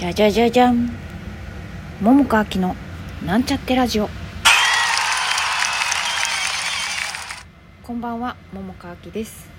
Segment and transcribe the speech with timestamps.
[0.00, 0.88] じゃじゃじゃじゃん。
[2.00, 2.76] 桃佳明の
[3.22, 4.08] なんちゃってラジオ。
[7.82, 9.50] こんばんは桃佳明です。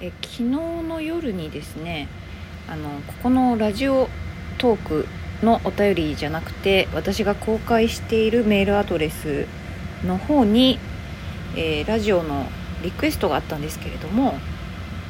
[0.00, 2.08] え昨日の夜にですね
[2.68, 4.08] あのここのラジオ
[4.58, 5.06] トーク
[5.44, 9.46] のお便りじゃなくて私が公開しているメールアドレス
[10.04, 10.80] の方に、
[11.54, 12.48] えー、ラジオの
[12.82, 14.34] リクエストがあったんですけれども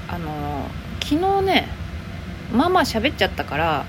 [0.07, 0.67] あの
[1.03, 1.67] 昨日ね
[2.53, 3.87] まあまあ喋っちゃったから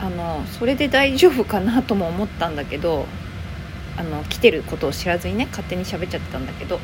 [0.00, 3.06] あのそれで大丈夫かなとも思ったんだけど
[3.96, 6.78] あの来てることを知らずにね勝手に喋っちゃってたんだけど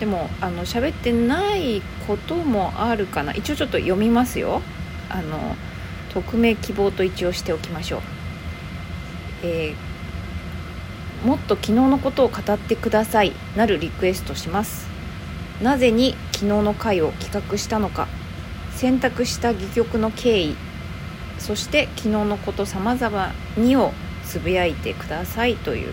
[0.00, 3.32] でもあの喋ってないこともあるかな。
[3.34, 4.62] 一応ちょっと読みますよ。
[5.10, 5.56] あの
[6.14, 8.00] 匿名希望と一応しておきましょう、
[9.42, 13.32] えー、もっと昨日のことを語ってください。
[13.56, 14.88] なるリクエストします。
[15.62, 18.06] なぜに昨日の回を企画したのか。
[18.74, 20.56] 選択した戯曲の経緯。
[21.38, 23.92] そして昨日のことさまざまにを
[24.24, 25.92] つぶやいてくださいという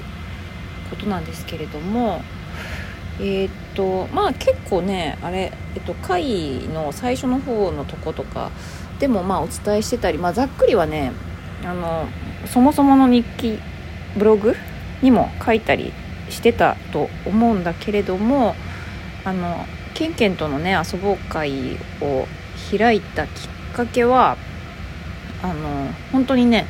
[0.89, 2.21] ことなんですけれども
[3.19, 8.51] えー、っとまあ結構ねあれ、えっと、回の最初の方のとことか
[8.99, 11.11] でもまあお伝えしてたり、まあ、ざっくりはね
[11.63, 12.07] あの
[12.47, 13.59] そもそもの日記
[14.17, 14.55] ブログ
[15.01, 15.93] にも書いたり
[16.29, 18.55] してたと思うんだけれども
[19.23, 22.27] あのケンケンとのね遊ぼう会を
[22.77, 24.37] 開いたきっかけは
[25.41, 26.65] あの本当にね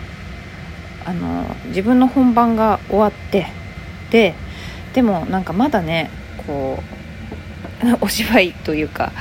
[1.06, 3.48] あの自分の本番が終わって
[4.12, 4.34] で
[4.94, 6.10] でもなんかまだね
[6.48, 6.80] こ
[7.84, 9.12] う お芝居というか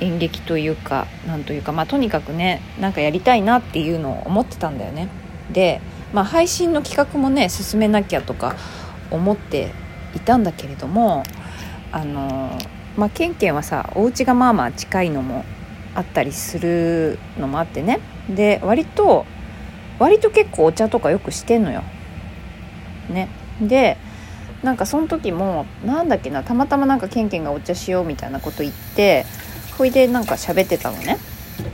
[0.00, 5.08] 演劇というかなんというかまあとにかくねなんかやりたいなっていうのを思ってたんだよね。
[5.52, 5.80] で、
[6.12, 8.56] まあ、配信の企画もね進めなきゃとか
[9.10, 9.70] 思って
[10.14, 11.22] いたんだけれども
[11.92, 12.58] あの
[12.96, 15.44] まあケンケンはさお家がまあまあ近いのも
[15.94, 19.26] あったりするのもあってねで割と
[19.98, 21.82] 割と結構お茶とかよくしてんのよ。
[23.10, 23.28] ね
[23.60, 23.96] で
[24.62, 29.26] なんかその時もなんだっけなたまたまなんかケンケンがお茶しようみたいなこと言って
[29.76, 31.18] ほいでなんか喋ってたのね。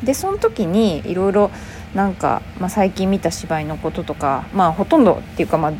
[0.02, 1.50] でその時にいろいろ
[1.94, 5.72] なんか、まあ、最近見た芝居のこととかまあほとんどっていうかまあ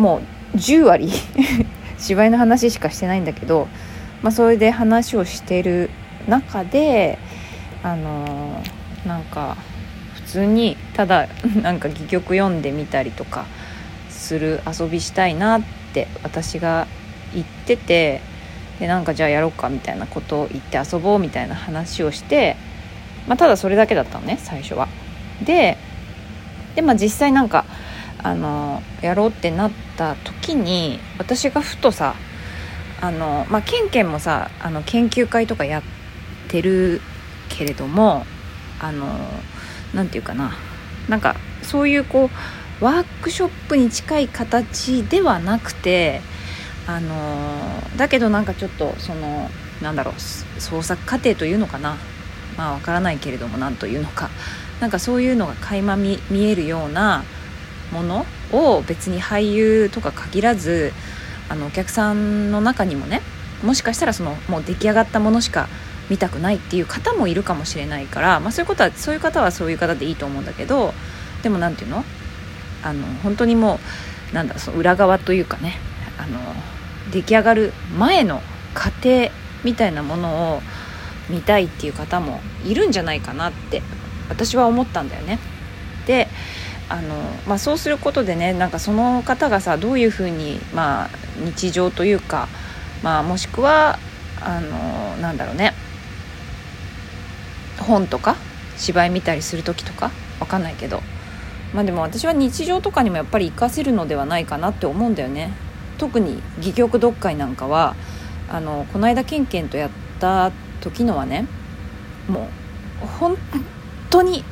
[0.00, 0.20] も
[0.54, 1.10] う10割
[1.98, 3.68] 芝居の話しかしてないんだけど、
[4.22, 5.90] まあ、それで話をしてる
[6.28, 7.18] 中で
[7.82, 9.56] あのー、なんか
[10.14, 11.28] 普通にただ
[11.62, 13.46] なんか戯曲読んでみたりとか
[14.08, 15.62] する遊びしたいなっ
[15.94, 16.86] て私が
[17.34, 18.20] 言ってて
[18.78, 22.56] でなんかじゃあやろうかみたいなことを言って遊ぼうみたいな話をして、
[23.26, 24.88] まあ、ただそれだけだったのね最初は。
[25.44, 25.76] で
[26.74, 27.64] で、まあ、実際なんか
[28.22, 32.14] あのやろうってなった時に私がふとさ
[33.00, 35.82] あの、まあ、ケンケンもさあの研究会とかやっ
[36.48, 37.00] てる
[37.58, 38.24] けれども
[38.80, 39.06] あの
[39.92, 40.52] 何て言うかな。
[41.08, 42.30] なんかそういうこ
[42.80, 46.20] うワークショップに近い形ではなくて
[46.86, 47.16] あの
[47.96, 49.50] だけどなんかちょっとその
[49.82, 51.96] なんだろう創作過程というのかな。
[52.56, 54.30] まあわからないけれども何というのか。
[54.80, 57.24] なんかそういうのが垣間見えるような
[57.90, 60.92] ものを別に俳優とか限らず
[61.48, 63.22] あのお客さんの中にもね
[63.64, 65.68] もしかしたらそのもう出来上がったものしか
[66.10, 70.94] 見たくないっていう方もいるかもしれないから、まあ、そういうことはそういう方はそういう方でいいと思うんだけど
[71.42, 72.04] でも何て言うの？
[72.82, 73.78] あの本当にも
[74.32, 75.76] うなんだその裏側というかね
[76.18, 76.38] あの
[77.10, 78.40] 出来上がる前の
[78.74, 79.30] 過程
[79.64, 80.62] みたいなものを
[81.28, 83.82] 見たいっていう方もいるんじゃないかなって
[84.28, 85.38] 私は思ったんだよね。
[86.06, 86.28] で
[86.88, 87.14] あの、
[87.46, 91.08] まあ、そうすることでねなんかその方がさどういうふうに、まあ、
[91.44, 92.48] 日常というか、
[93.02, 93.98] まあ、もしくは
[94.40, 95.74] あのなんだろうね
[97.88, 98.36] 本とか
[98.76, 101.02] 芝居見たりする時とかわかんないけど。
[101.74, 105.52] まあでも私は日常とかにもやっぱり活かせるのではないかなって思うんだよね。
[105.98, 107.94] 特に戯曲読解なんかは
[108.48, 109.90] あのこの間ケンケンとやっ
[110.20, 111.46] た時のはね
[112.28, 112.48] も
[113.02, 113.36] う本
[114.08, 114.44] 当に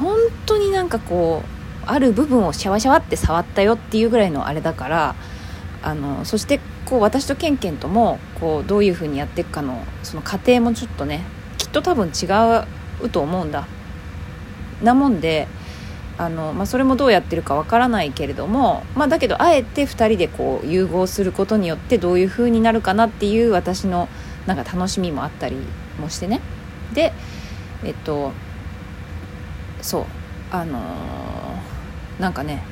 [0.00, 0.16] 本
[0.46, 5.14] 当になんかこうある部分をシャワシャワって触ったよっていうぐらいのあれだから
[5.82, 11.24] あのそしてこう私とケンケンともこうどういうふうにやっていくかのその過程もちょっとね
[11.68, 12.26] っと多分違
[13.04, 13.66] うと思うんだ。
[14.82, 15.48] なもんで
[16.18, 24.08] あの、まあ、それもどうやってるかわからないけれども、まあ、だけどあえて2人でこう融合することによってどういう風になるかなっていう私の
[24.46, 25.56] なんか楽しみもあったり
[26.00, 26.40] もしてね。
[26.94, 27.12] で
[27.84, 28.32] えっと
[29.82, 30.04] そう
[30.50, 32.62] あのー、なんかね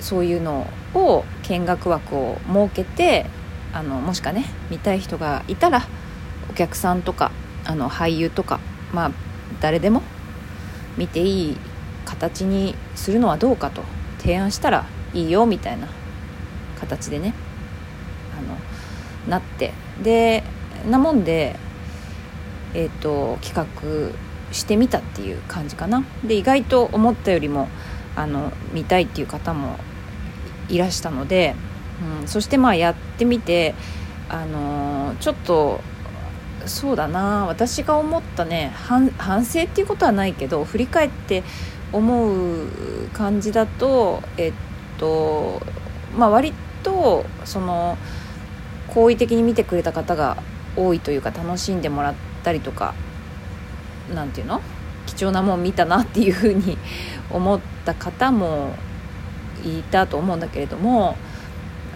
[0.00, 3.26] そういうのを見学枠を設けて
[3.72, 5.86] あのもしかね見たい人がいたら
[6.50, 7.30] お客さんとか
[7.70, 8.58] あの俳優とか
[8.92, 9.10] まあ
[9.60, 10.02] 誰でも
[10.98, 11.56] 見ていい
[12.04, 13.82] 形にするのはどうかと
[14.18, 15.86] 提案したらいいよみたいな
[16.80, 17.32] 形でね
[18.36, 18.56] あの
[19.30, 19.72] なって。
[20.02, 20.42] で
[20.88, 21.56] なもんで
[22.72, 24.12] え、ー、と企画
[24.52, 26.02] してみたっていう感じかな。
[26.24, 27.68] で意外と思ったよりも
[28.16, 29.76] あの見たいっていう方も
[30.68, 31.54] いらしたので、
[32.20, 33.74] うん、そしてまあやってみて
[34.28, 35.80] あのちょっと
[36.66, 37.46] そうだな。
[37.46, 39.10] 私が思ったね反
[39.44, 41.42] 省っていうことはないけど振り返って
[41.92, 42.32] 思
[42.64, 42.66] う
[43.12, 44.52] 感じだとえっ
[44.98, 45.60] と
[46.16, 46.52] まあ割
[46.82, 47.96] とその
[48.88, 50.36] 好意的に見てくれた方が
[50.76, 52.14] 多いというか楽しんでもらっ
[52.44, 52.94] たりとか
[54.14, 54.60] 何て言うの？
[55.06, 56.78] 貴重なもん見たなっていうふうに
[57.30, 58.72] 思った方も
[59.64, 61.16] いたと思うんだけれども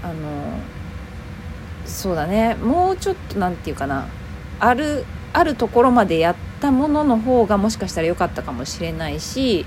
[0.02, 0.14] あの
[1.87, 2.55] そうだね。
[2.56, 4.06] もうちょっと何て言うかな。
[4.60, 9.66] あるあるところまでやったものの方がもしかしたら良かったかもしれないし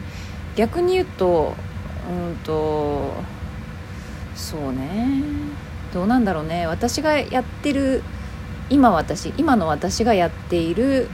[0.55, 1.55] 逆に言うと
[2.09, 3.13] うんと
[4.35, 5.23] そうね。
[5.93, 6.67] どうなんだろうね。
[6.67, 8.03] 私がやってる
[8.69, 11.09] 今私今の私がやっている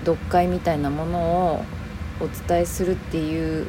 [0.00, 1.64] 読解みたいなものを
[2.20, 3.66] お伝えするっていう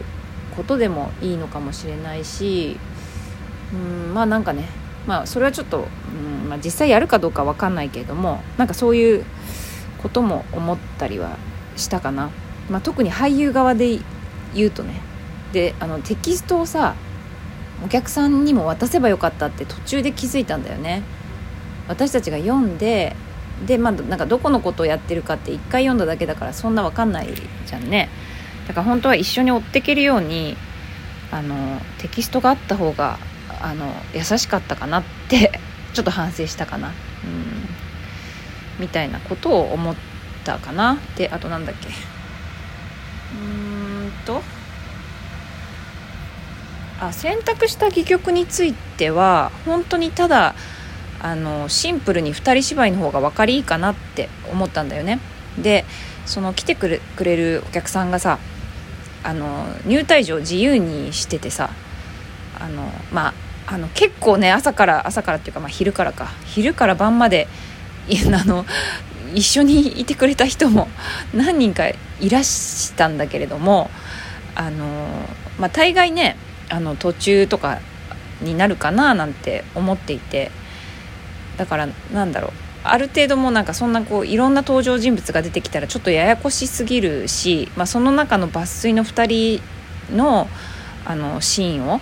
[0.55, 2.77] ことでもいいのかもしれないし
[3.73, 4.67] うんまあなんかね
[5.07, 9.25] まあそれはちょっと、うんまあ、実際やるかどうか分かんないけれどもなんかそういう
[10.01, 11.37] ことも思ったりは
[11.77, 12.29] したかな、
[12.69, 13.99] まあ、特に俳優側で
[14.53, 15.01] 言うとね。
[15.53, 16.95] であのテキストをさ
[17.83, 21.03] お客さんにも渡せばよかったって途中で気づいたんだよね。
[21.87, 23.15] 私たちが読んで
[23.65, 27.29] でまあなんかどこのことをやってるかって1回読んだだけだからそんな分かんない
[27.65, 28.09] じゃんね。
[28.67, 30.57] だから本当は一緒に追っていけるように
[31.31, 33.19] あのテキストがあった方が
[33.65, 35.59] あの優しかったかなって
[35.93, 36.93] ちょっと反省したかな、うん、
[38.77, 39.95] みたいなことを思っ
[40.43, 41.89] たかなであとなんだっけ。
[43.33, 44.43] うんと。
[47.01, 50.55] あ選択した戯曲については本当にただ
[51.21, 55.19] あのシンプルに2人芝居の方が分かりいいかなって思ったんだよね。
[55.57, 55.85] で
[56.25, 58.37] その来てくれくれるお客さんがさ
[59.23, 61.71] あの入退場自由にしててさ
[62.59, 66.27] あのまああの結構ね朝から朝からっていうか、まあ、昼からか。
[66.45, 67.47] 昼から晩まで
[68.33, 68.65] あの
[69.33, 70.87] 一緒にいてくれた人も
[71.33, 73.89] 何人かいらしたんだけれども
[74.53, 75.07] あの、
[75.59, 76.37] まあ、大概ね
[76.69, 77.79] あの途中とか
[78.41, 80.51] になるかななんて思っていて。
[81.57, 82.51] だからなんだろう。
[82.87, 89.59] ある程度もなんかそんなこういろんな登場人物が出てきたらちょっとややこしすぎるし、まあ、その中の抜粋の2
[90.09, 90.47] 人の
[91.03, 91.99] あのシーンを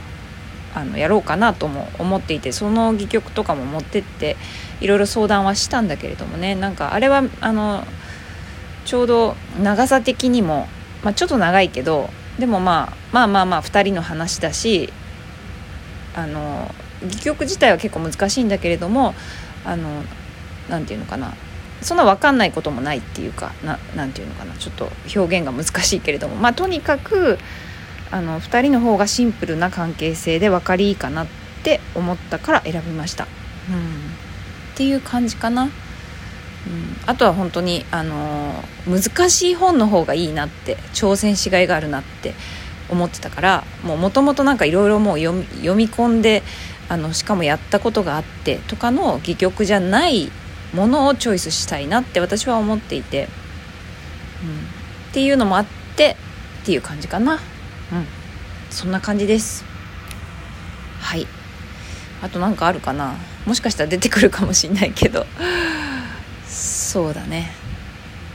[0.76, 4.38] あのやろうかなとも思っていてその戯曲とかも持ってって
[4.82, 7.86] いろいろ相談はしたんだけれどもねなんかあれはあの
[8.86, 10.68] ちょうど長さ的にも、
[11.04, 12.10] まあ、ちょっと長いけど
[12.40, 14.92] でもまあまあまあまあ2人の話だし
[16.16, 16.74] あの
[17.04, 19.14] 戯曲自体は結構難しいんだけれども
[19.66, 20.04] あの
[20.70, 21.34] なていうのかな
[21.82, 27.38] そんな分かんないこともないっていうかななんていうのかなちょっと表現が難しいけれどもまあとにかく
[28.14, 31.28] あの2人の方がシンプルな関係性で分かりいいかなっ
[31.64, 33.24] て思ったから選びました。
[33.24, 33.78] うん、
[34.74, 35.64] っていう感じかな。
[35.64, 35.72] うん、
[37.08, 38.54] あとは本当に、あの、
[38.88, 42.36] 難しい本の方がいいなって挑戦しがいがあるなって
[42.90, 46.44] 思ってたからもともとなんかいろいろもう読み読み込んで
[46.90, 50.32] あのしかもやったことがあってとかの戯曲じゃない
[50.74, 55.66] ものをチョイスしたいなって私は思っていて、うん、っていうのもあっ
[55.96, 56.18] て
[56.62, 57.40] っていう感じかな。
[57.94, 58.08] うん。
[58.70, 59.64] そんな感じです。
[61.00, 61.28] はい。
[62.22, 63.16] あと何かあるかな？
[63.46, 65.26] もしかしたら出てくるかもしんないけど。
[66.48, 67.52] そうだね。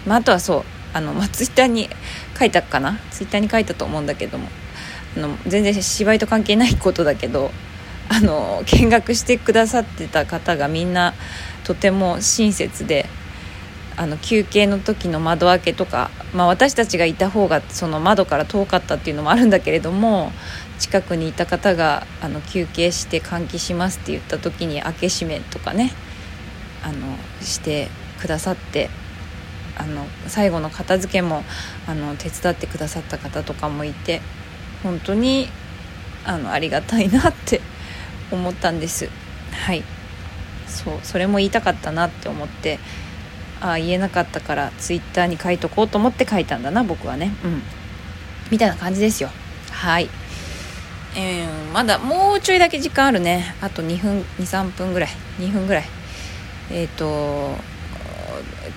[0.06, 0.64] まあ、あとはそう。
[0.94, 1.90] あの、まあ、ツイッターに
[2.38, 2.98] 書いたかな？
[3.10, 4.48] ツイッターに書いたと思うんだけども。
[5.16, 7.50] あの全然芝居と関係ないことだけど。
[8.10, 11.12] あの見学してくださってた方がみんな
[11.64, 13.04] とても親切で
[13.98, 20.30] あの休憩の時の窓開けとか、まあ、私たちがいた方がその窓から遠かったっていうのもあるんだけれども
[20.78, 25.92] 近くにいた方があの休憩して換気しますって言った時に開け閉めとかね
[26.84, 27.88] あのして
[28.20, 28.88] くださって
[29.76, 31.42] あの最後の片付けも
[31.88, 34.20] あの手伝ってくださった方とかもいて
[34.84, 35.48] 本当に
[36.24, 37.60] あのありがたいなって
[38.30, 39.08] 思ったんです。
[39.52, 39.82] はい。
[40.66, 42.78] そうそれも言いたかったなって思って
[43.60, 47.32] あ言えなかったからツイッターに書いとこうと思って書いたんだな僕はね。
[47.44, 47.62] うん。
[48.50, 49.30] みたいな感じですよ。
[49.70, 50.08] はい。
[51.16, 53.54] えー、まだもうちょいだけ時間あるね。
[53.60, 55.08] あと2分23分ぐらい。
[55.38, 55.84] 2分ぐらい。
[56.70, 57.56] えっ、ー、と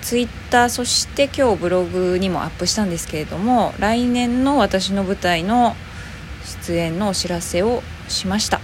[0.00, 5.76] ツイッターそして今日ブログにもアップしたんですけれども来年の私の舞台の
[6.64, 8.60] 出演のお知らせをしました、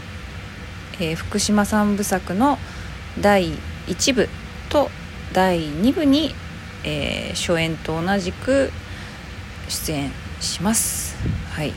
[1.00, 2.58] えー、福島三部作の
[3.20, 3.52] 第
[3.86, 4.28] 1部
[4.68, 4.90] と
[5.32, 6.34] 第2部に、
[6.84, 8.70] えー、初演と同じく
[9.68, 11.16] 出演します。
[11.50, 11.72] はい。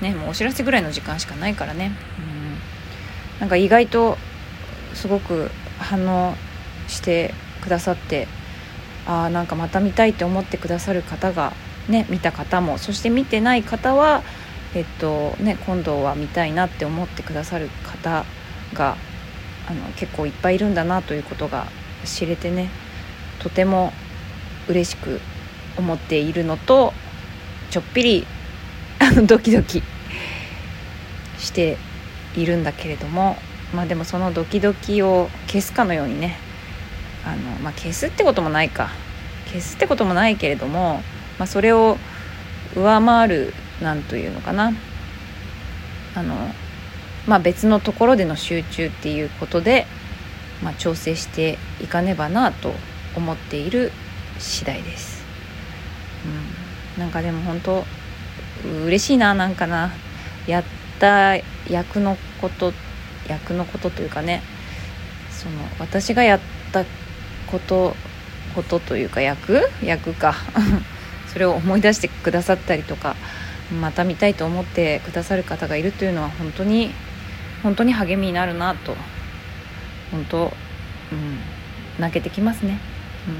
[0.00, 1.92] ねもうお知らせぐらいの時間しかないからね。
[2.18, 3.40] うん。
[3.40, 4.18] なんか意外と
[4.94, 6.34] すごく反応
[6.88, 8.26] してくださって
[9.06, 11.52] ああなんかまた見たいって思ってくださる方が
[11.88, 14.22] ね見た方もそして見てない方は
[14.74, 18.24] えっとね今度は見たいなって思ってくださる方
[18.74, 18.96] が
[19.68, 21.66] あの結構いっぱいいるんだなということが
[22.04, 22.70] 知れてね
[23.40, 23.92] とても
[24.68, 25.20] 嬉しく
[25.76, 26.92] 思っているのと
[27.70, 28.26] ちょっぴり
[28.98, 29.82] あのドキドキ
[31.38, 31.76] して
[32.34, 33.36] いるんだけれども
[33.74, 36.38] まあでもそのドキドキを消すかのようにね
[37.26, 38.90] あの、まあ、消すってこともないか。
[39.46, 41.02] 消すってこともないけれども、
[41.38, 41.98] まあ、それを
[42.74, 44.72] 上回る何というのかな。
[46.14, 46.34] あの、
[47.26, 49.86] まあ、別のところでの集中っていうことで、
[50.62, 52.72] まあ、調整していかねばなと
[53.14, 53.92] 思っている
[54.38, 55.24] 次第です。
[56.96, 57.84] うん、なんかでも本当
[58.84, 59.92] 嬉しいななんかな。
[60.46, 60.64] やっ
[61.00, 61.36] た
[61.68, 62.72] 役のこと
[63.28, 64.42] 役のことというかね。
[65.30, 66.40] その私がやっ
[66.72, 66.84] た
[67.50, 67.94] こと
[68.54, 69.68] ことというか役？
[69.82, 70.34] 役か。
[71.32, 73.14] それを思い出してくださったりとか
[73.78, 76.92] また見たいと思ってくださる方がいるというのは本当に
[77.62, 78.96] 本当に励みになるなと
[80.10, 80.52] 本当、
[81.12, 81.38] うん、
[81.98, 82.78] 泣けてきますね、
[83.28, 83.34] うん、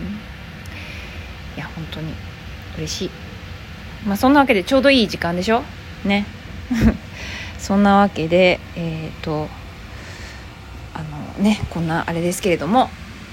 [1.56, 2.12] いや本当に
[2.78, 3.10] 嬉しい。
[4.06, 5.62] まあそんなわけでちょうどいい時間でしょ？
[6.04, 6.26] ね。
[7.58, 9.48] そんなわけでえっ、ー、と
[10.94, 12.90] あのねこんなあれですけれども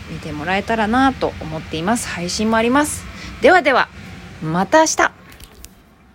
[0.10, 2.08] 見てもらえたらなと思っています。
[2.08, 3.06] 配信もあります。
[3.42, 3.90] ではでは
[4.42, 5.23] また明日。